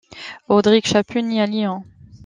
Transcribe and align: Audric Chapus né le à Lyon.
Audric 0.49 0.87
Chapus 0.87 1.21
né 1.21 1.35
le 1.35 1.41
à 1.41 1.45
Lyon. 1.45 1.83